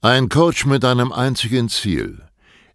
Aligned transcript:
Ein 0.00 0.28
Coach 0.28 0.64
mit 0.64 0.84
einem 0.84 1.10
einzigen 1.10 1.68
Ziel, 1.68 2.22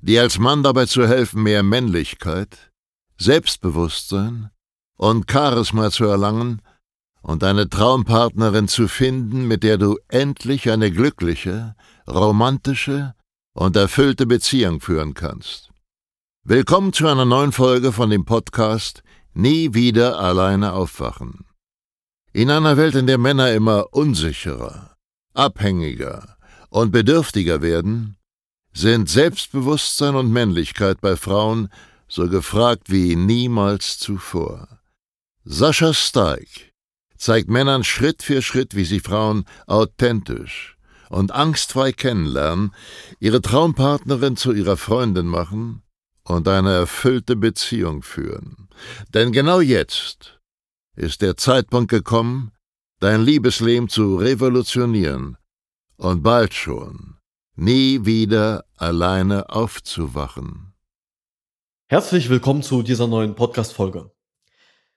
dir 0.01 0.23
als 0.23 0.39
Mann 0.39 0.61
dabei 0.61 0.87
zu 0.87 1.07
helfen, 1.07 1.41
mehr 1.43 1.63
Männlichkeit, 1.63 2.69
Selbstbewusstsein 3.17 4.49
und 4.97 5.31
Charisma 5.31 5.89
zu 5.89 6.03
erlangen 6.03 6.61
und 7.21 7.45
eine 7.45 7.69
Traumpartnerin 7.69 8.67
zu 8.67 8.89
finden, 8.89 9.47
mit 9.47 9.63
der 9.63 9.77
du 9.77 9.97
endlich 10.09 10.69
eine 10.69 10.91
glückliche, 10.91 11.77
romantische 12.09 13.15
und 13.53 13.77
erfüllte 13.77 14.25
Beziehung 14.25 14.81
führen 14.81 15.13
kannst. 15.13 15.69
Willkommen 16.43 16.91
zu 16.91 17.07
einer 17.07 17.23
neuen 17.23 17.53
Folge 17.53 17.93
von 17.93 18.09
dem 18.09 18.25
Podcast 18.25 19.01
Nie 19.33 19.73
wieder 19.73 20.19
alleine 20.19 20.73
aufwachen. 20.73 21.45
In 22.33 22.51
einer 22.51 22.75
Welt, 22.75 22.95
in 22.95 23.07
der 23.07 23.17
Männer 23.17 23.53
immer 23.53 23.93
unsicherer, 23.93 24.97
abhängiger 25.33 26.32
und 26.73 26.91
bedürftiger 26.91 27.61
werden, 27.61 28.17
sind 28.73 29.07
Selbstbewusstsein 29.07 30.15
und 30.15 30.31
Männlichkeit 30.31 31.01
bei 31.01 31.15
Frauen 31.15 31.69
so 32.07 32.27
gefragt 32.27 32.89
wie 32.89 33.15
niemals 33.15 33.99
zuvor. 33.99 34.79
Sascha 35.45 35.93
Steig 35.93 36.47
zeigt 37.15 37.47
Männern 37.47 37.83
Schritt 37.83 38.23
für 38.23 38.41
Schritt, 38.41 38.75
wie 38.75 38.85
sie 38.85 39.01
Frauen 39.01 39.45
authentisch 39.67 40.75
und 41.09 41.31
angstfrei 41.31 41.91
kennenlernen, 41.91 42.73
ihre 43.19 43.41
Traumpartnerin 43.41 44.35
zu 44.35 44.51
ihrer 44.51 44.75
Freundin 44.75 45.27
machen 45.27 45.83
und 46.23 46.47
eine 46.47 46.73
erfüllte 46.73 47.35
Beziehung 47.35 48.01
führen. 48.01 48.67
Denn 49.13 49.31
genau 49.31 49.61
jetzt 49.61 50.39
ist 50.95 51.21
der 51.21 51.37
Zeitpunkt 51.37 51.91
gekommen, 51.91 52.51
dein 52.99 53.21
Liebesleben 53.21 53.89
zu 53.89 54.15
revolutionieren 54.15 55.37
und 56.03 56.21
bald 56.21 56.53
schon 56.53 57.15
nie 57.55 58.05
wieder 58.05 58.65
alleine 58.75 59.49
aufzuwachen. 59.49 60.73
Herzlich 61.87 62.29
willkommen 62.29 62.61
zu 62.61 62.81
dieser 62.81 63.07
neuen 63.07 63.35
Podcast-Folge. 63.35 64.11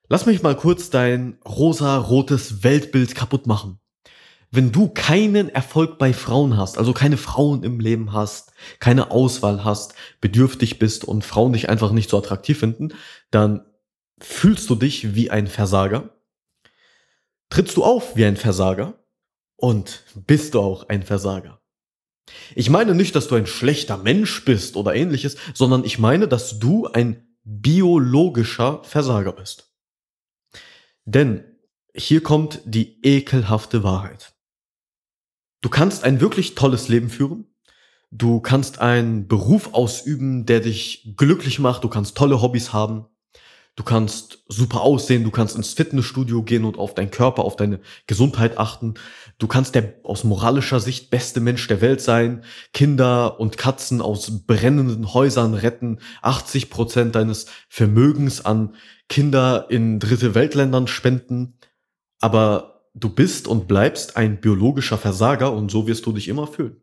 Lass 0.08 0.26
mich 0.26 0.42
mal 0.42 0.56
kurz 0.56 0.90
dein 0.90 1.38
rosa-rotes 1.46 2.64
Weltbild 2.64 3.14
kaputt 3.14 3.46
machen. 3.46 3.78
Wenn 4.50 4.72
du 4.72 4.88
keinen 4.88 5.48
Erfolg 5.48 5.98
bei 5.98 6.12
Frauen 6.12 6.56
hast, 6.56 6.78
also 6.78 6.92
keine 6.92 7.16
Frauen 7.16 7.62
im 7.62 7.78
Leben 7.78 8.12
hast, 8.12 8.52
keine 8.80 9.10
Auswahl 9.10 9.64
hast, 9.64 9.94
bedürftig 10.20 10.78
bist 10.78 11.04
und 11.04 11.24
Frauen 11.24 11.52
dich 11.52 11.68
einfach 11.68 11.92
nicht 11.92 12.10
so 12.10 12.18
attraktiv 12.18 12.58
finden, 12.58 12.94
dann 13.30 13.64
fühlst 14.18 14.70
du 14.70 14.74
dich 14.74 15.14
wie 15.14 15.30
ein 15.30 15.46
Versager, 15.46 16.16
trittst 17.50 17.76
du 17.76 17.84
auf 17.84 18.16
wie 18.16 18.24
ein 18.24 18.36
Versager 18.36 19.05
und 19.56 20.04
bist 20.26 20.54
du 20.54 20.60
auch 20.60 20.88
ein 20.88 21.02
Versager. 21.02 21.60
Ich 22.54 22.70
meine 22.70 22.94
nicht, 22.94 23.14
dass 23.14 23.28
du 23.28 23.34
ein 23.34 23.46
schlechter 23.46 23.96
Mensch 23.96 24.44
bist 24.44 24.76
oder 24.76 24.94
ähnliches, 24.94 25.36
sondern 25.54 25.84
ich 25.84 25.98
meine, 25.98 26.28
dass 26.28 26.58
du 26.58 26.86
ein 26.86 27.26
biologischer 27.44 28.82
Versager 28.82 29.32
bist. 29.32 29.72
Denn 31.04 31.44
hier 31.94 32.22
kommt 32.22 32.60
die 32.64 33.00
ekelhafte 33.02 33.82
Wahrheit. 33.82 34.34
Du 35.62 35.68
kannst 35.68 36.04
ein 36.04 36.20
wirklich 36.20 36.54
tolles 36.54 36.88
Leben 36.88 37.08
führen. 37.08 37.46
Du 38.10 38.40
kannst 38.40 38.80
einen 38.80 39.28
Beruf 39.28 39.72
ausüben, 39.72 40.46
der 40.46 40.60
dich 40.60 41.14
glücklich 41.16 41.58
macht. 41.58 41.84
Du 41.84 41.88
kannst 41.88 42.16
tolle 42.16 42.42
Hobbys 42.42 42.72
haben. 42.72 43.06
Du 43.76 43.84
kannst 43.84 44.42
super 44.48 44.80
aussehen, 44.80 45.22
du 45.22 45.30
kannst 45.30 45.54
ins 45.54 45.74
Fitnessstudio 45.74 46.42
gehen 46.42 46.64
und 46.64 46.78
auf 46.78 46.94
deinen 46.94 47.10
Körper, 47.10 47.44
auf 47.44 47.56
deine 47.56 47.78
Gesundheit 48.06 48.56
achten. 48.56 48.94
Du 49.38 49.46
kannst 49.46 49.74
der 49.74 49.96
aus 50.02 50.24
moralischer 50.24 50.80
Sicht 50.80 51.10
beste 51.10 51.40
Mensch 51.40 51.68
der 51.68 51.82
Welt 51.82 52.00
sein, 52.00 52.42
Kinder 52.72 53.38
und 53.38 53.58
Katzen 53.58 54.00
aus 54.00 54.46
brennenden 54.46 55.12
Häusern 55.12 55.52
retten, 55.52 55.98
80 56.22 56.70
Prozent 56.70 57.14
deines 57.14 57.46
Vermögens 57.68 58.42
an 58.42 58.74
Kinder 59.10 59.66
in 59.68 60.00
dritte 60.00 60.34
Weltländern 60.34 60.86
spenden. 60.86 61.58
Aber 62.18 62.88
du 62.94 63.10
bist 63.10 63.46
und 63.46 63.68
bleibst 63.68 64.16
ein 64.16 64.40
biologischer 64.40 64.96
Versager 64.96 65.52
und 65.52 65.70
so 65.70 65.86
wirst 65.86 66.06
du 66.06 66.12
dich 66.12 66.28
immer 66.28 66.46
fühlen. 66.46 66.80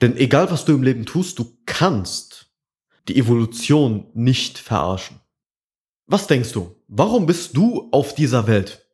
Denn 0.00 0.16
egal 0.16 0.52
was 0.52 0.64
du 0.64 0.72
im 0.72 0.84
Leben 0.84 1.04
tust, 1.04 1.40
du 1.40 1.58
kannst 1.66 2.48
die 3.08 3.18
Evolution 3.18 4.06
nicht 4.14 4.58
verarschen. 4.58 5.20
Was 6.06 6.28
denkst 6.28 6.52
du? 6.52 6.76
Warum 6.86 7.26
bist 7.26 7.56
du 7.56 7.88
auf 7.90 8.14
dieser 8.14 8.46
Welt? 8.46 8.86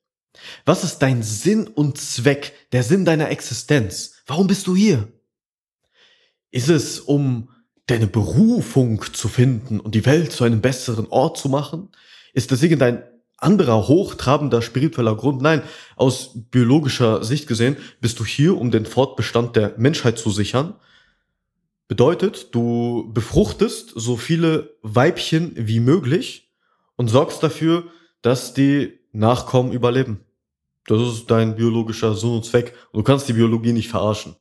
Was 0.65 0.83
ist 0.83 1.01
dein 1.01 1.23
Sinn 1.23 1.67
und 1.67 1.99
Zweck, 1.99 2.55
der 2.73 2.83
Sinn 2.83 3.05
deiner 3.05 3.29
Existenz? 3.29 4.15
Warum 4.27 4.47
bist 4.47 4.67
du 4.67 4.75
hier? 4.75 5.09
Ist 6.51 6.71
es, 6.71 7.01
um 7.01 7.51
deine 7.87 8.07
Berufung 8.07 9.05
zu 9.13 9.29
finden 9.29 9.79
und 9.79 9.95
die 9.95 10.07
Welt 10.07 10.33
zu 10.33 10.45
einem 10.45 10.63
besseren 10.63 11.07
Ort 11.09 11.37
zu 11.37 11.51
machen? 11.51 11.91
Ist 12.33 12.51
das 12.51 12.63
irgendein 12.63 13.03
anderer 13.37 13.89
hochtrabender 13.89 14.63
spiritueller 14.63 15.17
Grund? 15.17 15.43
Nein, 15.43 15.63
aus 15.97 16.31
biologischer 16.51 17.25
Sicht 17.25 17.47
gesehen 17.47 17.77
bist 18.01 18.21
du 18.21 18.25
hier, 18.25 18.57
um 18.57 18.71
den 18.71 18.87
Fortbestand 18.87 19.57
der 19.57 19.75
Menschheit 19.77 20.19
zu 20.19 20.31
sichern. 20.31 20.77
Bedeutet, 21.89 22.55
du 22.55 23.11
befruchtest 23.13 23.93
so 23.95 24.17
viele 24.17 24.79
Weibchen 24.81 25.53
wie 25.57 25.81
möglich 25.81 26.52
und 27.03 27.09
sorgst 27.09 27.43
dafür, 27.43 27.91
dass 28.23 28.55
die 28.55 29.01
Nachkommen 29.11 29.73
überleben. 29.73 30.21
Das 30.87 31.01
ist 31.01 31.29
dein 31.33 31.57
biologischer 31.57 32.15
Sinn 32.15 32.37
und 32.37 32.45
Zweck. 32.45 32.75
Du 32.93 33.03
kannst 33.03 33.29
die 33.29 33.33
Biologie 33.33 33.73
nicht 33.73 33.89
verarschen. 33.89 34.37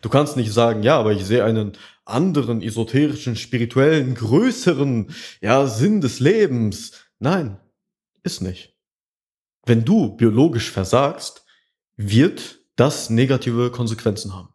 Du 0.00 0.08
kannst 0.08 0.36
nicht 0.36 0.52
sagen, 0.52 0.84
ja, 0.84 0.96
aber 0.96 1.10
ich 1.10 1.24
sehe 1.24 1.42
einen 1.42 1.72
anderen 2.04 2.62
esoterischen, 2.62 3.34
spirituellen, 3.34 4.14
größeren, 4.14 5.12
ja, 5.40 5.66
Sinn 5.66 6.00
des 6.00 6.20
Lebens. 6.20 6.92
Nein, 7.18 7.58
ist 8.22 8.42
nicht. 8.42 8.76
Wenn 9.66 9.84
du 9.84 10.16
biologisch 10.16 10.70
versagst, 10.70 11.44
wird 11.96 12.60
das 12.76 13.10
negative 13.10 13.72
Konsequenzen 13.72 14.36
haben. 14.36 14.50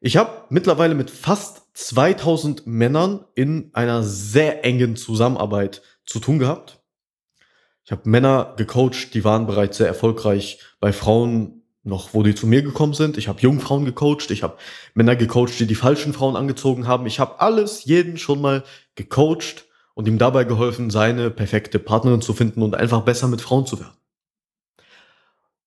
Ich 0.00 0.18
habe 0.18 0.44
mittlerweile 0.50 0.94
mit 0.94 1.10
fast 1.10 1.62
2000 1.72 2.66
Männern 2.66 3.24
in 3.34 3.70
einer 3.72 4.02
sehr 4.02 4.62
engen 4.62 4.96
Zusammenarbeit 4.96 5.80
zu 6.10 6.18
tun 6.18 6.40
gehabt. 6.40 6.80
Ich 7.84 7.92
habe 7.92 8.08
Männer 8.08 8.54
gecoacht, 8.56 9.14
die 9.14 9.24
waren 9.24 9.46
bereits 9.46 9.76
sehr 9.76 9.86
erfolgreich 9.86 10.58
bei 10.80 10.92
Frauen 10.92 11.62
noch, 11.82 12.14
wo 12.14 12.22
die 12.22 12.34
zu 12.34 12.46
mir 12.46 12.62
gekommen 12.62 12.94
sind. 12.94 13.16
Ich 13.16 13.28
habe 13.28 13.40
Jungfrauen 13.40 13.84
gecoacht, 13.84 14.30
ich 14.30 14.42
habe 14.42 14.58
Männer 14.94 15.14
gecoacht, 15.14 15.58
die 15.58 15.66
die 15.66 15.76
falschen 15.76 16.12
Frauen 16.12 16.36
angezogen 16.36 16.86
haben. 16.86 17.06
Ich 17.06 17.20
habe 17.20 17.40
alles, 17.40 17.84
jeden 17.84 18.18
schon 18.18 18.40
mal 18.40 18.64
gecoacht 18.96 19.66
und 19.94 20.08
ihm 20.08 20.18
dabei 20.18 20.44
geholfen, 20.44 20.90
seine 20.90 21.30
perfekte 21.30 21.78
Partnerin 21.78 22.22
zu 22.22 22.34
finden 22.34 22.62
und 22.62 22.74
einfach 22.74 23.02
besser 23.02 23.28
mit 23.28 23.40
Frauen 23.40 23.66
zu 23.66 23.78
werden. 23.78 23.96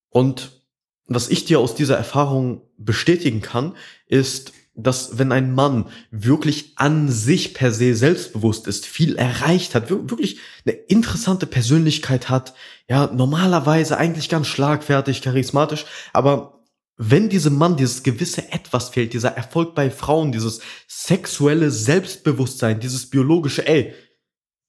Und 0.10 0.62
was 1.08 1.30
ich 1.30 1.46
dir 1.46 1.60
aus 1.60 1.74
dieser 1.74 1.98
Erfahrung 1.98 2.62
bestätigen 2.78 3.42
kann, 3.42 3.76
ist, 4.08 4.52
dass 4.76 5.20
wenn 5.20 5.32
ein 5.32 5.54
Mann 5.54 5.86
wirklich 6.10 6.74
an 6.78 7.10
sich 7.10 7.54
per 7.54 7.72
se 7.72 7.96
selbstbewusst 7.96 8.68
ist, 8.68 8.86
viel 8.86 9.16
erreicht 9.16 9.76
hat, 9.76 9.90
wirklich 9.90 10.40
eine 10.66 10.76
interessante 10.76 11.46
Persönlichkeit 11.46 12.30
hat, 12.30 12.54
ja, 12.90 13.08
normalerweise 13.08 13.98
eigentlich 13.98 14.30
ganz 14.30 14.48
schlagfertig, 14.48 15.22
charismatisch, 15.22 15.86
aber 16.12 16.64
wenn 16.98 17.30
diesem 17.30 17.58
Mann 17.58 17.76
dieses 17.76 18.04
gewisse 18.04 18.52
Etwas 18.52 18.90
fehlt, 18.90 19.14
dieser 19.14 19.36
Erfolg 19.36 19.76
bei 19.76 19.90
Frauen, 19.90 20.32
dieses 20.32 20.62
sexuelle 20.88 21.72
Selbstbewusstsein, 21.72 22.80
dieses 22.80 23.10
biologische, 23.10 23.68
ey, 23.68 23.94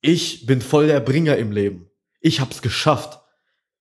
ich 0.00 0.46
bin 0.46 0.60
voll 0.60 0.86
der 0.86 1.00
Bringer 1.00 1.36
im 1.36 1.52
Leben. 1.52 1.90
Ich 2.20 2.40
hab's 2.40 2.62
geschafft. 2.62 3.20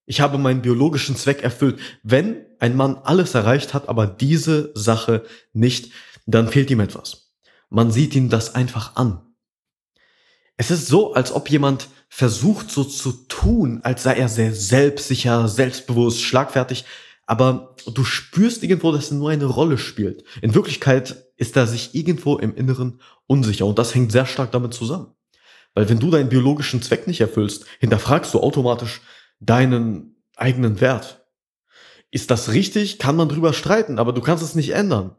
Ich 0.05 0.19
habe 0.19 0.37
meinen 0.37 0.61
biologischen 0.61 1.15
Zweck 1.15 1.43
erfüllt. 1.43 1.79
Wenn 2.03 2.45
ein 2.59 2.75
Mann 2.75 2.97
alles 2.97 3.35
erreicht 3.35 3.73
hat, 3.73 3.87
aber 3.87 4.05
diese 4.07 4.71
Sache 4.73 5.23
nicht, 5.53 5.91
dann 6.25 6.49
fehlt 6.49 6.69
ihm 6.71 6.79
etwas. 6.79 7.33
Man 7.69 7.91
sieht 7.91 8.15
ihm 8.15 8.29
das 8.29 8.55
einfach 8.55 8.95
an. 8.95 9.21
Es 10.57 10.71
ist 10.71 10.87
so, 10.87 11.13
als 11.13 11.31
ob 11.31 11.49
jemand 11.49 11.89
versucht 12.09 12.69
so 12.69 12.83
zu 12.83 13.11
tun, 13.27 13.79
als 13.83 14.03
sei 14.03 14.15
er 14.15 14.29
sehr 14.29 14.53
selbstsicher, 14.53 15.47
selbstbewusst, 15.47 16.21
schlagfertig, 16.21 16.85
aber 17.25 17.75
du 17.91 18.03
spürst 18.03 18.63
irgendwo, 18.63 18.91
dass 18.91 19.11
er 19.11 19.17
nur 19.17 19.31
eine 19.31 19.45
Rolle 19.45 19.77
spielt. 19.77 20.23
In 20.41 20.53
Wirklichkeit 20.53 21.25
ist 21.37 21.57
er 21.57 21.65
sich 21.65 21.95
irgendwo 21.95 22.37
im 22.37 22.55
Inneren 22.55 23.01
unsicher 23.25 23.65
und 23.65 23.79
das 23.79 23.95
hängt 23.95 24.11
sehr 24.11 24.25
stark 24.25 24.51
damit 24.51 24.73
zusammen. 24.73 25.15
Weil 25.73 25.89
wenn 25.89 25.99
du 25.99 26.11
deinen 26.11 26.29
biologischen 26.29 26.81
Zweck 26.81 27.07
nicht 27.07 27.21
erfüllst, 27.21 27.65
hinterfragst 27.79 28.33
du 28.33 28.39
automatisch 28.39 29.01
deinen 29.39 30.23
eigenen 30.35 30.81
Wert. 30.81 31.25
Ist 32.11 32.29
das 32.29 32.51
richtig? 32.51 32.99
Kann 32.99 33.15
man 33.15 33.29
drüber 33.29 33.53
streiten, 33.53 33.97
aber 33.97 34.13
du 34.13 34.21
kannst 34.21 34.43
es 34.43 34.53
nicht 34.53 34.69
ändern. 34.69 35.15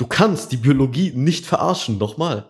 Du 0.00 0.06
kannst 0.06 0.50
die 0.50 0.56
Biologie 0.56 1.12
nicht 1.14 1.44
verarschen, 1.44 1.98
nochmal. 1.98 2.48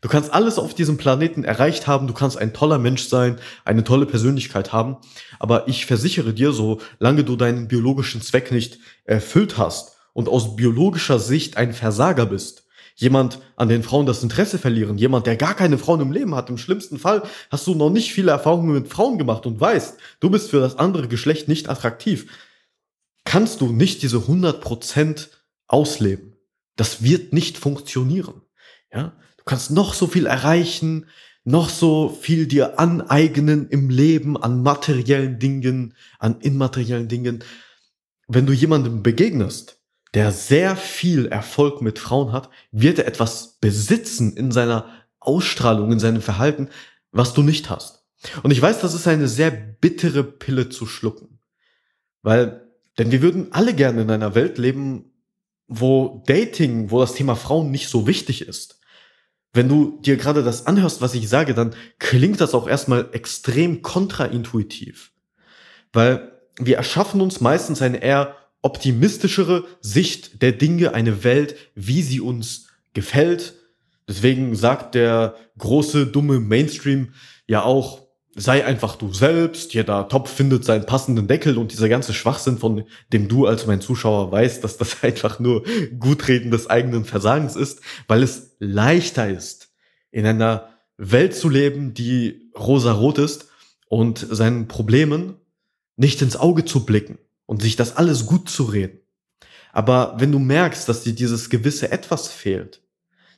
Du 0.00 0.08
kannst 0.08 0.32
alles 0.32 0.58
auf 0.58 0.72
diesem 0.72 0.96
Planeten 0.96 1.44
erreicht 1.44 1.86
haben, 1.86 2.06
du 2.06 2.14
kannst 2.14 2.38
ein 2.38 2.54
toller 2.54 2.78
Mensch 2.78 3.06
sein, 3.08 3.38
eine 3.66 3.84
tolle 3.84 4.06
Persönlichkeit 4.06 4.72
haben, 4.72 4.96
aber 5.38 5.68
ich 5.68 5.84
versichere 5.84 6.32
dir, 6.32 6.52
solange 6.52 7.22
du 7.22 7.36
deinen 7.36 7.68
biologischen 7.68 8.22
Zweck 8.22 8.50
nicht 8.50 8.78
erfüllt 9.04 9.58
hast 9.58 9.98
und 10.14 10.30
aus 10.30 10.56
biologischer 10.56 11.18
Sicht 11.18 11.58
ein 11.58 11.74
Versager 11.74 12.24
bist, 12.24 12.64
jemand, 12.94 13.40
an 13.56 13.68
den 13.68 13.82
Frauen 13.82 14.06
das 14.06 14.22
Interesse 14.22 14.56
verlieren, 14.56 14.96
jemand, 14.96 15.26
der 15.26 15.36
gar 15.36 15.52
keine 15.52 15.76
Frauen 15.76 16.00
im 16.00 16.12
Leben 16.12 16.34
hat, 16.34 16.48
im 16.48 16.56
schlimmsten 16.56 16.98
Fall 16.98 17.24
hast 17.50 17.66
du 17.66 17.74
noch 17.74 17.90
nicht 17.90 18.10
viele 18.10 18.30
Erfahrungen 18.30 18.72
mit 18.72 18.88
Frauen 18.88 19.18
gemacht 19.18 19.44
und 19.44 19.60
weißt, 19.60 19.98
du 20.20 20.30
bist 20.30 20.48
für 20.48 20.60
das 20.60 20.78
andere 20.78 21.08
Geschlecht 21.08 21.46
nicht 21.46 21.68
attraktiv, 21.68 22.32
kannst 23.26 23.60
du 23.60 23.70
nicht 23.70 24.00
diese 24.00 24.16
100% 24.16 25.28
ausleben. 25.66 26.35
Das 26.76 27.02
wird 27.02 27.32
nicht 27.32 27.58
funktionieren. 27.58 28.42
Ja, 28.92 29.16
du 29.38 29.44
kannst 29.44 29.70
noch 29.70 29.94
so 29.94 30.06
viel 30.06 30.26
erreichen, 30.26 31.06
noch 31.44 31.68
so 31.68 32.08
viel 32.08 32.46
dir 32.46 32.78
aneignen 32.78 33.68
im 33.68 33.88
Leben 33.88 34.36
an 34.36 34.62
materiellen 34.62 35.38
Dingen, 35.38 35.94
an 36.18 36.40
immateriellen 36.40 37.08
Dingen. 37.08 37.44
Wenn 38.28 38.46
du 38.46 38.52
jemandem 38.52 39.02
begegnest, 39.02 39.80
der 40.14 40.32
sehr 40.32 40.76
viel 40.76 41.26
Erfolg 41.26 41.82
mit 41.82 41.98
Frauen 41.98 42.32
hat, 42.32 42.50
wird 42.72 42.98
er 42.98 43.06
etwas 43.06 43.58
besitzen 43.60 44.36
in 44.36 44.50
seiner 44.50 44.88
Ausstrahlung, 45.20 45.92
in 45.92 45.98
seinem 45.98 46.22
Verhalten, 46.22 46.68
was 47.12 47.34
du 47.34 47.42
nicht 47.42 47.70
hast. 47.70 48.04
Und 48.42 48.50
ich 48.50 48.60
weiß, 48.60 48.80
das 48.80 48.94
ist 48.94 49.06
eine 49.06 49.28
sehr 49.28 49.50
bittere 49.50 50.24
Pille 50.24 50.68
zu 50.68 50.86
schlucken. 50.86 51.38
Weil, 52.22 52.68
denn 52.98 53.12
wir 53.12 53.22
würden 53.22 53.52
alle 53.52 53.74
gerne 53.74 54.02
in 54.02 54.10
einer 54.10 54.34
Welt 54.34 54.58
leben, 54.58 55.12
wo 55.68 56.22
Dating, 56.26 56.90
wo 56.90 57.00
das 57.00 57.14
Thema 57.14 57.34
Frauen 57.36 57.70
nicht 57.70 57.88
so 57.88 58.06
wichtig 58.06 58.46
ist 58.46 58.76
wenn 59.56 59.68
du 59.68 59.98
dir 60.02 60.16
gerade 60.16 60.44
das 60.44 60.66
anhörst, 60.66 61.00
was 61.00 61.14
ich 61.14 61.28
sage, 61.28 61.54
dann 61.54 61.74
klingt 61.98 62.40
das 62.40 62.54
auch 62.54 62.68
erstmal 62.68 63.08
extrem 63.12 63.82
kontraintuitiv. 63.82 65.12
Weil 65.92 66.30
wir 66.58 66.76
erschaffen 66.76 67.20
uns 67.20 67.40
meistens 67.40 67.82
eine 67.82 68.02
eher 68.02 68.36
optimistischere 68.62 69.64
Sicht 69.80 70.42
der 70.42 70.52
Dinge, 70.52 70.92
eine 70.92 71.24
Welt, 71.24 71.56
wie 71.74 72.02
sie 72.02 72.20
uns 72.20 72.68
gefällt. 72.92 73.54
Deswegen 74.08 74.54
sagt 74.54 74.94
der 74.94 75.36
große, 75.58 76.06
dumme 76.06 76.38
Mainstream 76.38 77.14
ja 77.46 77.62
auch, 77.62 78.05
sei 78.36 78.64
einfach 78.64 78.96
du 78.96 79.12
selbst, 79.12 79.72
jeder 79.72 80.08
Topf 80.08 80.30
findet 80.30 80.64
seinen 80.64 80.84
passenden 80.84 81.26
Deckel 81.26 81.56
und 81.56 81.72
dieser 81.72 81.88
ganze 81.88 82.12
Schwachsinn, 82.12 82.58
von 82.58 82.84
dem 83.12 83.28
du 83.28 83.46
als 83.46 83.66
mein 83.66 83.80
Zuschauer 83.80 84.30
weißt, 84.30 84.62
dass 84.62 84.76
das 84.76 84.98
einfach 85.02 85.40
nur 85.40 85.64
Gutreden 85.98 86.50
des 86.50 86.68
eigenen 86.68 87.04
Versagens 87.04 87.56
ist, 87.56 87.80
weil 88.06 88.22
es 88.22 88.54
leichter 88.58 89.28
ist, 89.28 89.70
in 90.10 90.26
einer 90.26 90.68
Welt 90.98 91.34
zu 91.34 91.48
leben, 91.48 91.94
die 91.94 92.50
rosarot 92.56 93.18
ist 93.18 93.48
und 93.88 94.18
seinen 94.18 94.68
Problemen 94.68 95.36
nicht 95.96 96.20
ins 96.20 96.36
Auge 96.36 96.64
zu 96.64 96.84
blicken 96.84 97.18
und 97.46 97.62
sich 97.62 97.76
das 97.76 97.96
alles 97.96 98.26
gut 98.26 98.50
zu 98.50 98.64
reden. 98.64 99.00
Aber 99.72 100.16
wenn 100.18 100.32
du 100.32 100.38
merkst, 100.38 100.88
dass 100.88 101.02
dir 101.02 101.14
dieses 101.14 101.50
gewisse 101.50 101.90
Etwas 101.90 102.28
fehlt, 102.28 102.82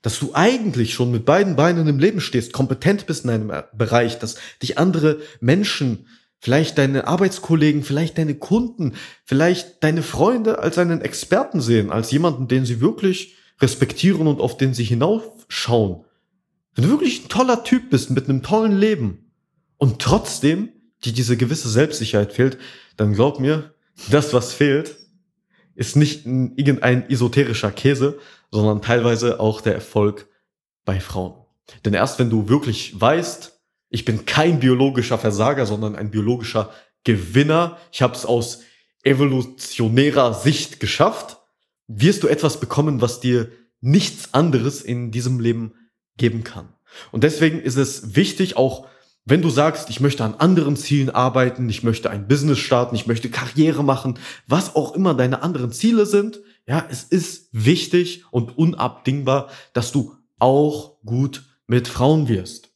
dass 0.03 0.19
du 0.19 0.31
eigentlich 0.35 0.95
schon 0.95 1.11
mit 1.11 1.25
beiden 1.25 1.57
Beinen 1.57 1.87
im 1.89 1.99
Leben 1.99 2.21
stehst, 2.21 2.53
kompetent 2.53 3.07
bist 3.07 3.25
in 3.25 3.31
einem 3.31 3.53
Bereich, 3.77 4.19
dass 4.19 4.37
dich 4.63 4.79
andere 4.79 5.19
Menschen, 5.41 6.07
vielleicht 6.41 6.79
deine 6.79 7.09
Arbeitskollegen, 7.09 7.83
vielleicht 7.83 8.17
deine 8.17 8.37
Kunden, 8.37 8.95
vielleicht 9.25 9.83
deine 9.83 10.03
Freunde 10.03 10.61
als 10.61 10.79
einen 10.79 11.01
Experten 11.01 11.61
sehen, 11.61 11.91
als 11.91 12.11
jemanden, 12.13 12.47
den 12.47 12.65
sie 12.65 12.81
wirklich 12.81 13.35
respektieren 13.61 14.27
und 14.27 14.41
auf 14.41 14.57
den 14.57 14.73
sie 14.73 14.85
hinaufschauen. 14.85 16.05
Wenn 16.75 16.85
du 16.85 16.91
wirklich 16.91 17.25
ein 17.25 17.29
toller 17.29 17.65
Typ 17.65 17.91
bist 17.91 18.11
mit 18.11 18.29
einem 18.29 18.43
tollen 18.43 18.79
Leben 18.79 19.33
und 19.79 20.01
trotzdem 20.01 20.69
dir 21.05 21.13
diese 21.13 21.37
gewisse 21.37 21.69
Selbstsicherheit 21.69 22.33
fehlt, 22.33 22.59
dann 22.97 23.15
glaub 23.15 23.41
mir, 23.41 23.75
das, 24.11 24.33
was 24.33 24.53
fehlt, 24.53 24.97
ist 25.79 25.95
nicht 25.95 26.27
irgendein 26.27 27.09
esoterischer 27.09 27.71
Käse, 27.71 28.19
sondern 28.51 28.83
teilweise 28.83 29.39
auch 29.39 29.61
der 29.61 29.75
Erfolg 29.75 30.27
bei 30.85 30.99
Frauen. 30.99 31.35
Denn 31.85 31.95
erst 31.95 32.19
wenn 32.19 32.31
du 32.31 32.49
wirklich 32.49 33.01
weißt, 33.01 33.61
ich 33.89 34.05
bin 34.05 34.27
kein 34.27 34.59
biologischer 34.59 35.19
Versager, 35.19 35.67
sondern 35.67 35.95
ein 35.95 36.11
biologischer 36.11 36.73
Gewinner, 37.05 37.79
ich 37.93 38.03
habe 38.03 38.15
es 38.17 38.27
aus 38.27 38.63
evolutionärer 39.05 40.35
Sicht 40.35 40.81
geschafft, 40.81 41.39
wirst 41.87 42.25
du 42.25 42.29
etwas 42.29 42.59
bekommen, 42.59 43.01
was 43.01 43.21
dir 43.21 43.53
nichts 43.81 44.35
anderes 44.35 44.83
in 44.83 45.13
diesem 45.13 45.39
Leben 45.39 45.75
geben 46.17 46.43
kann. 46.43 46.75
Und 47.13 47.23
deswegen 47.23 47.61
ist 47.61 47.77
es 47.77 48.17
wichtig, 48.17 48.57
auch 48.57 48.89
wenn 49.29 49.43
du 49.43 49.51
sagst, 49.51 49.91
ich 49.91 50.01
möchte 50.01 50.25
an 50.25 50.35
anderen 50.35 50.77
Zielen 50.77 51.11
arbeiten, 51.11 51.69
ich 51.69 51.83
möchte 51.83 52.09
ein 52.11 52.29
Business 52.29 52.59
starten, 52.59 52.95
ich 52.95 53.07
möchte 53.07 53.31
Karriere 53.31 53.85
machen, 53.85 54.19
was 54.47 54.75
auch 54.75 54.95
immer 54.95 55.15
deine 55.15 55.43
anderen 55.43 55.73
Ziele 55.73 56.07
sind, 56.07 56.41
ja, 56.67 56.87
es 56.91 57.05
ist 57.05 57.49
wichtig 57.53 58.25
und 58.31 58.57
unabdingbar, 58.57 59.51
dass 59.73 59.93
du 59.93 60.15
auch 60.39 60.99
gut 61.05 61.45
mit 61.67 61.89
Frauen 61.89 62.29
wirst. 62.29 62.71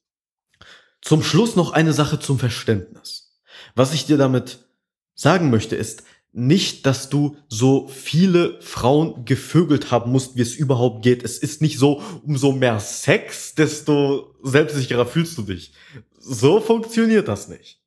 Zum 1.00 1.22
Schluss 1.22 1.56
noch 1.56 1.72
eine 1.72 1.93
Sache 1.93 2.20
zum 2.20 2.38
Verständnis. 2.38 3.40
Was 3.75 3.94
ich 3.94 4.06
dir 4.06 4.19
damit 4.19 4.66
sagen 5.14 5.50
möchte, 5.50 5.76
ist 5.76 6.04
nicht, 6.32 6.87
dass 6.87 7.11
du 7.11 7.37
so 7.49 7.88
viele 7.88 8.61
Frauen 8.62 9.25
gevögelt 9.26 9.90
haben 9.90 10.11
musst, 10.11 10.37
wie 10.37 10.40
es 10.40 10.55
überhaupt 10.55 11.02
geht. 11.02 11.23
Es 11.23 11.38
ist 11.38 11.61
nicht 11.61 11.79
so, 11.79 12.02
umso 12.25 12.52
mehr 12.52 12.81
Sex, 12.81 13.55
desto 13.55 14.34
selbstsicherer 14.43 15.05
fühlst 15.05 15.37
du 15.37 15.43
dich. 15.43 15.73
So 16.19 16.61
funktioniert 16.61 17.29
das 17.29 17.49
nicht. 17.49 17.81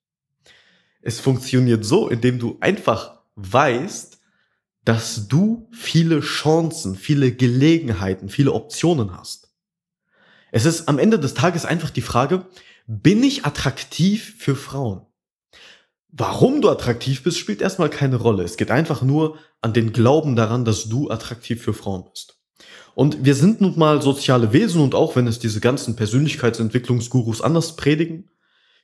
Es 1.02 1.20
funktioniert 1.20 1.84
so, 1.86 2.08
indem 2.10 2.38
du 2.38 2.58
einfach 2.62 3.20
weißt, 3.36 4.20
dass 4.84 5.28
du 5.28 5.68
viele 5.72 6.20
Chancen, 6.20 6.96
viele 6.96 7.32
Gelegenheiten, 7.32 8.30
viele 8.30 8.54
Optionen 8.54 9.18
hast. 9.18 9.52
Es 10.52 10.66
ist 10.66 10.88
am 10.88 11.00
Ende 11.00 11.20
des 11.20 11.34
Tages 11.34 11.66
einfach 11.66 11.90
die 11.90 12.02
Frage, 12.02 12.46
bin 12.88 13.24
ich 13.24 13.46
attraktiv 13.46 14.36
für 14.38 14.56
Frauen? 14.56 15.05
Warum 16.18 16.62
du 16.62 16.70
attraktiv 16.70 17.24
bist, 17.24 17.38
spielt 17.38 17.62
erstmal 17.62 17.90
keine 17.90 18.16
Rolle. 18.16 18.44
Es 18.44 18.56
geht 18.56 18.72
einfach 18.72 19.02
nur 19.02 19.38
an 19.62 19.74
den 19.74 19.92
Glauben 19.92 20.38
daran, 20.38 20.64
dass 20.64 20.88
du 20.88 21.10
attraktiv 21.10 21.62
für 21.62 21.74
Frauen 21.74 22.06
bist. 22.10 22.40
Und 22.94 23.26
wir 23.26 23.36
sind 23.36 23.60
nun 23.60 23.78
mal 23.78 24.02
soziale 24.02 24.54
Wesen 24.54 24.80
und 24.80 24.96
auch 24.96 25.18
wenn 25.18 25.28
es 25.28 25.40
diese 25.40 25.60
ganzen 25.60 25.98
Persönlichkeitsentwicklungsgurus 25.98 27.42
anders 27.42 27.76
predigen, 27.76 28.30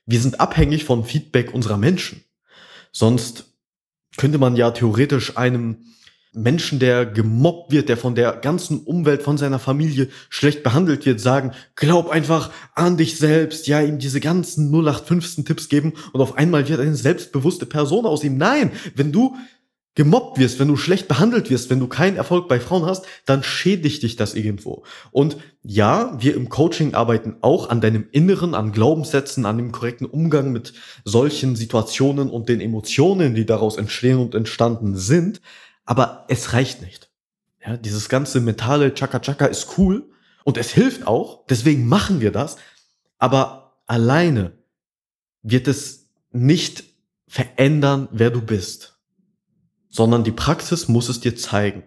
wir 0.04 0.20
sind 0.20 0.40
abhängig 0.40 0.84
vom 0.84 1.06
Feedback 1.06 1.54
unserer 1.54 1.78
Menschen. 1.78 2.22
Sonst 2.92 3.46
könnte 4.18 4.36
man 4.36 4.54
ja 4.54 4.70
theoretisch 4.70 5.38
einem 5.38 5.86
Menschen, 6.34 6.78
der 6.78 7.04
gemobbt 7.04 7.72
wird, 7.72 7.88
der 7.88 7.96
von 7.96 8.14
der 8.14 8.32
ganzen 8.32 8.80
Umwelt, 8.80 9.22
von 9.22 9.36
seiner 9.36 9.58
Familie 9.58 10.08
schlecht 10.30 10.62
behandelt 10.62 11.04
wird, 11.04 11.20
sagen, 11.20 11.52
glaub 11.76 12.08
einfach 12.08 12.50
an 12.74 12.96
dich 12.96 13.18
selbst, 13.18 13.66
ja, 13.66 13.82
ihm 13.82 13.98
diese 13.98 14.20
ganzen 14.20 14.70
0815 14.70 15.44
Tipps 15.44 15.68
geben 15.68 15.92
und 16.12 16.20
auf 16.20 16.38
einmal 16.38 16.68
wird 16.68 16.80
eine 16.80 16.94
selbstbewusste 16.94 17.66
Person 17.66 18.06
aus 18.06 18.24
ihm. 18.24 18.38
Nein, 18.38 18.72
wenn 18.94 19.12
du 19.12 19.36
gemobbt 19.94 20.38
wirst, 20.38 20.58
wenn 20.58 20.68
du 20.68 20.76
schlecht 20.76 21.06
behandelt 21.06 21.50
wirst, 21.50 21.68
wenn 21.68 21.80
du 21.80 21.86
keinen 21.86 22.16
Erfolg 22.16 22.48
bei 22.48 22.58
Frauen 22.60 22.86
hast, 22.86 23.04
dann 23.26 23.42
schädigt 23.42 24.02
dich 24.02 24.16
das 24.16 24.34
irgendwo. 24.34 24.84
Und 25.10 25.36
ja, 25.62 26.16
wir 26.18 26.34
im 26.34 26.48
Coaching 26.48 26.94
arbeiten 26.94 27.36
auch 27.42 27.68
an 27.68 27.82
deinem 27.82 28.06
Inneren, 28.10 28.54
an 28.54 28.72
Glaubenssätzen, 28.72 29.44
an 29.44 29.58
dem 29.58 29.70
korrekten 29.70 30.06
Umgang 30.06 30.50
mit 30.50 30.72
solchen 31.04 31.56
Situationen 31.56 32.30
und 32.30 32.48
den 32.48 32.60
Emotionen, 32.60 33.34
die 33.34 33.44
daraus 33.44 33.76
entstehen 33.76 34.18
und 34.18 34.34
entstanden 34.34 34.96
sind. 34.96 35.42
Aber 35.84 36.24
es 36.28 36.52
reicht 36.52 36.82
nicht. 36.82 37.10
Ja, 37.64 37.76
dieses 37.76 38.08
ganze 38.08 38.40
mentale 38.40 38.94
Chaka-Chaka 38.94 39.46
ist 39.46 39.78
cool 39.78 40.10
und 40.44 40.56
es 40.56 40.70
hilft 40.70 41.06
auch. 41.06 41.46
Deswegen 41.46 41.86
machen 41.86 42.20
wir 42.20 42.32
das. 42.32 42.56
Aber 43.18 43.78
alleine 43.86 44.52
wird 45.42 45.68
es 45.68 46.08
nicht 46.32 46.84
verändern, 47.28 48.08
wer 48.10 48.30
du 48.30 48.42
bist, 48.42 48.98
sondern 49.88 50.24
die 50.24 50.32
Praxis 50.32 50.88
muss 50.88 51.08
es 51.08 51.20
dir 51.20 51.36
zeigen. 51.36 51.82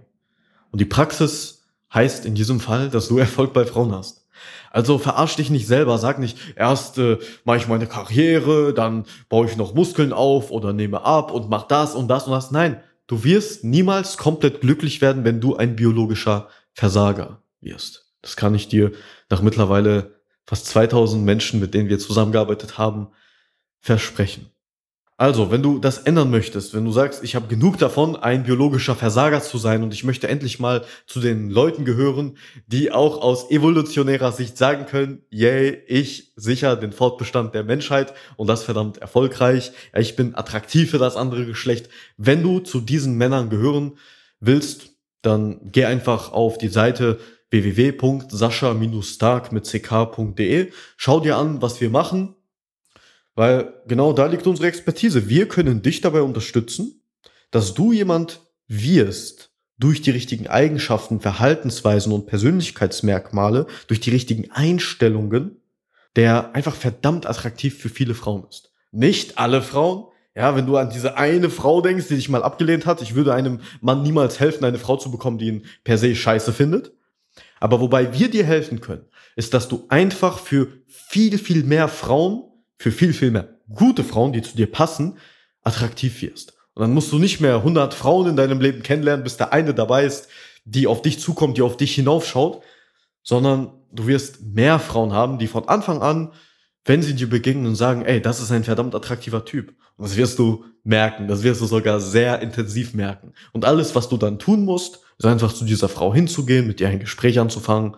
Und 0.72 0.80
die 0.80 0.86
Praxis 0.86 1.64
heißt 1.94 2.26
in 2.26 2.36
diesem 2.36 2.60
Fall, 2.60 2.90
dass 2.90 3.08
du 3.08 3.18
Erfolg 3.20 3.54
bei 3.54 3.66
Frauen 3.66 3.94
hast. 3.94 4.26
Also 4.72 4.98
verarsch 4.98 5.38
dich 5.38 5.50
nicht 5.50 5.68
selber, 5.68 5.98
sag 5.98 6.20
nicht, 6.20 6.38
erst 6.58 6.98
äh, 6.98 7.18
mache 7.46 7.58
ich 7.58 7.68
meine 7.68 7.88
Karriere, 7.88 8.74
dann 8.74 9.06
baue 9.30 9.48
ich 9.48 9.56
noch 9.56 9.74
Muskeln 9.74 10.12
auf 10.12 10.52
oder 10.52 10.74
nehme 10.74 11.04
ab 11.06 11.32
und 11.32 11.50
mach 11.50 11.64
das 11.64 11.96
und 11.96 12.10
das 12.10 12.26
und 12.28 12.34
das. 12.34 12.52
Nein, 12.52 12.82
du 13.08 13.24
wirst 13.24 13.64
niemals 13.64 14.18
komplett 14.18 14.62
glücklich 14.62 15.02
werden, 15.02 15.24
wenn 15.24 15.42
du 15.42 15.56
ein 15.56 15.76
biologischer 15.76 16.50
Versager 16.74 17.44
wirst. 17.62 18.14
Das 18.22 18.36
kann 18.36 18.56
ich 18.56 18.68
dir 18.68 18.92
nach 19.30 19.42
mittlerweile 19.42 20.22
fast 20.46 20.68
2000 20.68 21.24
Menschen, 21.24 21.60
mit 21.60 21.74
denen 21.74 21.90
wir 21.90 22.00
zusammengearbeitet 22.00 22.78
haben, 22.78 23.10
versprechen. 23.80 24.50
Also, 25.18 25.50
wenn 25.50 25.64
du 25.64 25.80
das 25.80 26.00
ändern 26.00 26.30
möchtest, 26.30 26.74
wenn 26.74 26.84
du 26.84 26.92
sagst, 26.92 27.24
ich 27.24 27.36
habe 27.36 27.48
genug 27.48 27.78
davon, 27.78 28.18
ein 28.18 28.44
biologischer 28.44 28.96
Versager 28.96 29.42
zu 29.42 29.58
sein 29.58 29.82
und 29.82 29.94
ich 29.94 30.04
möchte 30.04 30.28
endlich 30.28 30.60
mal 30.60 30.84
zu 31.08 31.22
den 31.22 31.50
Leuten 31.50 31.86
gehören, 31.86 32.38
die 32.68 32.92
auch 32.92 33.22
aus 33.22 33.50
evolutionärer 33.50 34.34
Sicht 34.34 34.58
sagen 34.58 34.88
können, 34.88 35.22
yay, 35.30 35.82
ich 35.88 36.34
sicher 36.36 36.76
den 36.76 36.92
Fortbestand 36.92 37.56
der 37.56 37.64
Menschheit 37.64 38.14
und 38.36 38.48
das 38.48 38.64
verdammt 38.64 38.98
erfolgreich, 38.98 39.72
ich 39.98 40.18
bin 40.18 40.36
attraktiv 40.36 40.92
für 40.92 40.98
das 40.98 41.16
andere 41.16 41.46
Geschlecht. 41.46 41.88
Wenn 42.18 42.44
du 42.44 42.60
zu 42.60 42.82
diesen 42.82 43.16
Männern 43.16 43.50
gehören 43.50 43.98
willst, 44.42 44.98
dann 45.22 45.62
geh 45.72 45.86
einfach 45.86 46.34
auf 46.34 46.58
die 46.58 46.68
Seite 46.68 47.20
www.sascha-stark 47.52 49.54
mit 49.54 49.64
ck.de. 49.64 50.72
Schau 50.98 51.20
dir 51.22 51.38
an, 51.38 51.62
was 51.62 51.80
wir 51.80 51.90
machen, 51.90 52.36
weil 53.36 53.74
genau 53.88 54.14
da 54.14 54.26
liegt 54.26 54.48
unsere 54.48 54.68
Expertise. 54.68 55.30
Wir 55.30 55.48
können 55.48 55.82
dich 55.82 56.02
dabei 56.02 56.22
unterstützen, 56.22 57.02
dass 57.52 57.74
du 57.74 57.92
jemand 57.92 58.42
wirst 58.68 59.52
durch 59.78 60.02
die 60.02 60.12
richtigen 60.12 60.48
Eigenschaften, 60.48 61.20
Verhaltensweisen 61.20 62.14
und 62.14 62.28
Persönlichkeitsmerkmale, 62.28 63.68
durch 63.88 64.00
die 64.00 64.10
richtigen 64.10 64.50
Einstellungen, 64.52 65.62
der 66.16 66.56
einfach 66.56 66.76
verdammt 66.76 67.28
attraktiv 67.28 67.78
für 67.78 67.90
viele 67.90 68.16
Frauen 68.16 68.46
ist. 68.50 68.72
Nicht 68.92 69.38
alle 69.38 69.62
Frauen, 69.62 70.06
ja, 70.34 70.56
wenn 70.56 70.66
du 70.66 70.78
an 70.78 70.90
diese 70.90 71.18
eine 71.18 71.50
Frau 71.50 71.82
denkst, 71.82 72.08
die 72.08 72.16
dich 72.16 72.30
mal 72.30 72.44
abgelehnt 72.44 72.86
hat, 72.86 73.02
ich 73.02 73.16
würde 73.16 73.34
einem 73.34 73.62
Mann 73.82 74.04
niemals 74.04 74.40
helfen, 74.40 74.66
eine 74.66 74.80
Frau 74.80 74.98
zu 74.98 75.12
bekommen, 75.12 75.38
die 75.38 75.48
ihn 75.48 75.66
per 75.84 75.98
se 75.98 76.16
scheiße 76.16 76.52
findet. 76.52 76.94
Aber 77.60 77.80
wobei 77.80 78.18
wir 78.18 78.30
dir 78.30 78.46
helfen 78.46 78.82
können, 78.82 79.06
ist, 79.36 79.54
dass 79.54 79.68
du 79.68 79.86
einfach 79.90 80.40
für 80.40 80.68
viel, 80.88 81.38
viel 81.38 81.64
mehr 81.64 81.88
Frauen, 81.88 82.44
für 82.78 82.92
viel, 82.92 83.14
viel 83.14 83.32
mehr 83.32 83.56
gute 83.74 84.04
Frauen, 84.04 84.34
die 84.34 84.42
zu 84.42 84.56
dir 84.56 84.72
passen, 84.72 85.18
attraktiv 85.64 86.22
wirst. 86.22 86.54
Und 86.74 86.82
dann 86.82 86.94
musst 86.94 87.12
du 87.12 87.20
nicht 87.20 87.40
mehr 87.40 87.56
100 87.56 87.94
Frauen 87.94 88.28
in 88.28 88.36
deinem 88.36 88.60
Leben 88.60 88.84
kennenlernen, 88.84 89.24
bis 89.24 89.38
der 89.38 89.54
eine 89.54 89.74
dabei 89.74 90.06
ist, 90.06 90.28
die 90.66 90.88
auf 90.88 91.02
dich 91.02 91.20
zukommt, 91.20 91.58
die 91.58 91.62
auf 91.62 91.78
dich 91.78 91.96
hinaufschaut, 91.96 92.62
sondern 93.24 93.72
du 93.92 94.08
wirst 94.08 94.42
mehr 94.42 94.80
Frauen 94.80 95.14
haben, 95.14 95.40
die 95.40 95.48
von 95.48 95.68
Anfang 95.68 96.02
an, 96.02 96.34
wenn 96.84 97.02
sie 97.02 97.16
dir 97.16 97.30
begegnen 97.30 97.66
und 97.66 97.76
sagen, 97.76 98.04
ey, 98.04 98.22
das 98.22 98.42
ist 98.42 98.52
ein 98.52 98.64
verdammt 98.64 98.94
attraktiver 98.94 99.46
Typ. 99.46 99.74
Und 99.98 100.06
das 100.06 100.18
wirst 100.18 100.38
du 100.38 100.66
merken, 100.84 101.28
das 101.28 101.42
wirst 101.42 101.62
du 101.62 101.66
sogar 101.66 102.00
sehr 102.00 102.42
intensiv 102.42 102.94
merken. 102.94 103.34
Und 103.54 103.66
alles, 103.66 103.96
was 103.96 104.10
du 104.10 104.18
dann 104.18 104.38
tun 104.38 104.66
musst, 104.66 105.00
ist 105.18 105.26
einfach 105.26 105.54
zu 105.54 105.66
dieser 105.66 105.90
Frau 105.90 106.14
hinzugehen, 106.14 106.68
mit 106.68 106.82
ihr 106.82 106.90
ein 106.90 107.00
Gespräch 107.00 107.40
anzufangen, 107.40 107.96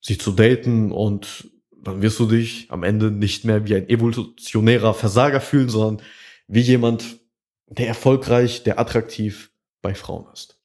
sie 0.00 0.16
zu 0.16 0.32
daten 0.32 0.92
und 0.92 1.49
dann 1.82 2.02
wirst 2.02 2.18
du 2.18 2.26
dich 2.26 2.66
am 2.70 2.82
Ende 2.82 3.10
nicht 3.10 3.44
mehr 3.44 3.66
wie 3.66 3.74
ein 3.74 3.88
evolutionärer 3.88 4.94
Versager 4.94 5.40
fühlen, 5.40 5.68
sondern 5.68 6.04
wie 6.48 6.60
jemand, 6.60 7.20
der 7.68 7.88
erfolgreich, 7.88 8.64
der 8.64 8.78
attraktiv 8.78 9.52
bei 9.82 9.94
Frauen 9.94 10.26
ist. 10.32 10.58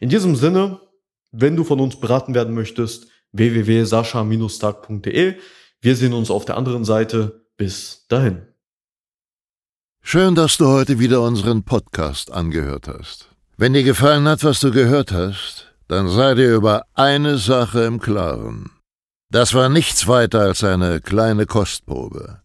In 0.00 0.08
diesem 0.08 0.36
Sinne, 0.36 0.80
wenn 1.32 1.56
du 1.56 1.64
von 1.64 1.80
uns 1.80 2.00
beraten 2.00 2.34
werden 2.34 2.54
möchtest, 2.54 3.08
www.sascha-stark.de. 3.32 5.34
Wir 5.80 5.96
sehen 5.96 6.14
uns 6.14 6.30
auf 6.30 6.44
der 6.44 6.56
anderen 6.56 6.84
Seite. 6.84 7.46
Bis 7.56 8.06
dahin. 8.08 8.42
Schön, 10.02 10.34
dass 10.34 10.56
du 10.56 10.66
heute 10.66 10.98
wieder 10.98 11.22
unseren 11.22 11.64
Podcast 11.64 12.30
angehört 12.30 12.88
hast. 12.88 13.30
Wenn 13.56 13.72
dir 13.72 13.82
gefallen 13.82 14.28
hat, 14.28 14.44
was 14.44 14.60
du 14.60 14.70
gehört 14.70 15.12
hast, 15.12 15.74
dann 15.88 16.08
sei 16.08 16.34
dir 16.34 16.54
über 16.54 16.84
eine 16.94 17.38
Sache 17.38 17.84
im 17.84 17.98
Klaren. 17.98 18.70
Das 19.30 19.54
war 19.54 19.68
nichts 19.68 20.06
weiter 20.06 20.42
als 20.42 20.62
eine 20.62 21.00
kleine 21.00 21.46
Kostprobe. 21.46 22.42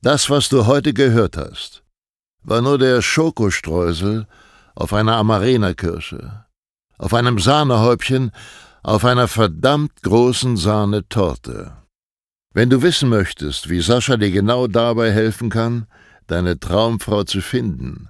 Das, 0.00 0.30
was 0.30 0.48
du 0.48 0.64
heute 0.66 0.94
gehört 0.94 1.36
hast, 1.36 1.82
war 2.42 2.62
nur 2.62 2.78
der 2.78 3.02
Schokostreusel 3.02 4.26
auf 4.74 4.94
einer 4.94 5.16
Amarena-Kirsche, 5.16 6.46
auf 6.96 7.12
einem 7.12 7.38
Sahnehäubchen, 7.38 8.30
auf 8.82 9.04
einer 9.04 9.28
verdammt 9.28 10.02
großen 10.02 10.56
Sahnetorte. 10.56 11.76
Wenn 12.54 12.70
du 12.70 12.80
wissen 12.80 13.10
möchtest, 13.10 13.68
wie 13.68 13.82
Sascha 13.82 14.16
dir 14.16 14.30
genau 14.30 14.68
dabei 14.68 15.12
helfen 15.12 15.50
kann, 15.50 15.86
deine 16.28 16.58
Traumfrau 16.58 17.24
zu 17.24 17.42
finden, 17.42 18.08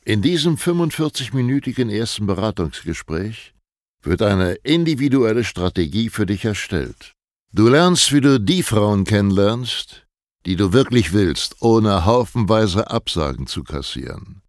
In 0.05 0.23
diesem 0.23 0.57
45-minütigen 0.57 1.91
ersten 1.91 2.27
Beratungsgespräch 2.27 3.55
wird 4.03 4.23
eine 4.23 4.55
individuelle 4.55 5.45
Strategie 5.45 6.09
für 6.09 6.27
dich 6.27 6.45
erstellt. 6.45 7.13
Du 7.53 7.69
lernst, 7.69 8.13
wie 8.13 8.21
du 8.21 8.41
die 8.41 8.63
Frauen 8.63 9.05
kennenlernst, 9.05 10.07
die 10.47 10.57
du 10.57 10.73
wirklich 10.73 11.13
willst, 11.13 11.57
ohne 11.61 12.05
haufenweise 12.05 12.91
Absagen 12.91 13.47
zu 13.47 13.63
kassieren. 13.63 14.43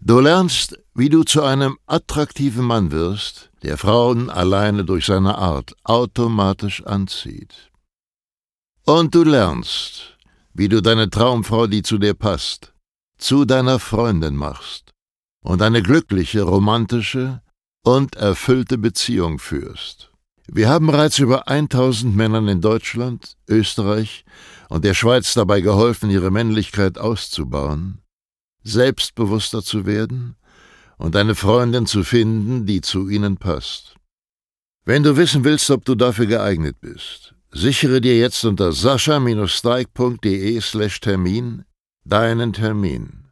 Du 0.00 0.20
lernst, 0.20 0.78
wie 0.94 1.08
du 1.08 1.22
zu 1.22 1.42
einem 1.42 1.78
attraktiven 1.86 2.64
Mann 2.64 2.90
wirst, 2.90 3.50
der 3.62 3.78
Frauen 3.78 4.28
alleine 4.28 4.84
durch 4.84 5.06
seine 5.06 5.38
Art 5.38 5.74
automatisch 5.84 6.84
anzieht. 6.84 7.72
Und 8.86 9.14
du 9.14 9.24
lernst, 9.24 10.18
wie 10.52 10.68
du 10.68 10.82
deine 10.82 11.08
Traumfrau, 11.08 11.66
die 11.66 11.82
zu 11.82 11.96
dir 11.96 12.12
passt, 12.12 12.74
zu 13.16 13.46
deiner 13.46 13.78
Freundin 13.78 14.36
machst 14.36 14.92
und 15.42 15.62
eine 15.62 15.82
glückliche, 15.82 16.42
romantische 16.42 17.40
und 17.82 18.14
erfüllte 18.16 18.76
Beziehung 18.76 19.38
führst. 19.38 20.10
Wir 20.48 20.68
haben 20.68 20.88
bereits 20.88 21.18
über 21.18 21.48
1000 21.48 22.14
Männern 22.14 22.46
in 22.46 22.60
Deutschland, 22.60 23.38
Österreich 23.48 24.26
und 24.68 24.84
der 24.84 24.92
Schweiz 24.92 25.32
dabei 25.32 25.62
geholfen, 25.62 26.10
ihre 26.10 26.30
Männlichkeit 26.30 26.98
auszubauen, 26.98 28.02
selbstbewusster 28.64 29.62
zu 29.62 29.86
werden 29.86 30.36
und 30.98 31.16
eine 31.16 31.34
Freundin 31.34 31.86
zu 31.86 32.04
finden, 32.04 32.66
die 32.66 32.82
zu 32.82 33.08
ihnen 33.08 33.38
passt. 33.38 33.94
Wenn 34.84 35.02
du 35.02 35.16
wissen 35.16 35.42
willst, 35.42 35.70
ob 35.70 35.86
du 35.86 35.94
dafür 35.94 36.26
geeignet 36.26 36.76
bist, 36.82 37.33
sichere 37.54 38.00
dir 38.00 38.18
jetzt 38.18 38.44
unter 38.44 38.72
sascha-steig.de 38.72 40.60
slash 40.60 41.00
Termin 41.00 41.64
deinen 42.04 42.52
Termin. 42.52 43.23